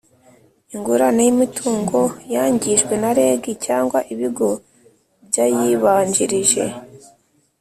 [0.73, 1.99] ingurane y’imitungo
[2.33, 4.49] yangijwe na reg cyangwa ibigo
[5.27, 6.63] byayibanjirije,